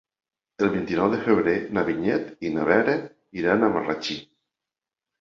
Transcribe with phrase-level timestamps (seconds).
[0.67, 2.99] El vint-i-nou de febrer na Vinyet i na Vera
[3.45, 4.21] iran a Marratxí.